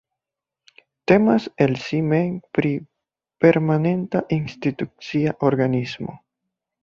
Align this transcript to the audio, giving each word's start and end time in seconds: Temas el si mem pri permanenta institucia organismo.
Temas 1.11 1.43
el 1.65 1.73
si 1.83 1.99
mem 2.13 2.31
pri 2.57 2.71
permanenta 3.45 4.23
institucia 4.39 5.35
organismo. 5.53 6.17